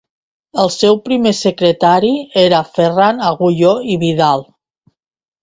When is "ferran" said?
2.79-3.23